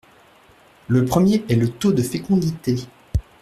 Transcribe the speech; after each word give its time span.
Le 0.87 1.05
premier 1.05 1.45
est 1.47 1.55
le 1.55 1.69
taux 1.69 1.91
de 1.93 2.01
fécondité. 2.01 2.75